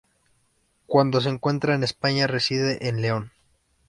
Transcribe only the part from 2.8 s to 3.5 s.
en León.